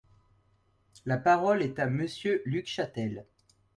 [1.05, 3.23] La parole est à Monsieur Luc Chatel.